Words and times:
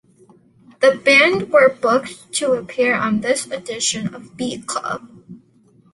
The 0.79 0.95
band 1.05 1.51
were 1.51 1.69
booked 1.69 2.33
to 2.33 2.53
appear 2.53 2.95
on 2.95 3.21
this 3.21 3.45
edition 3.51 4.15
of 4.15 4.35
"Beat-Club". 4.35 5.07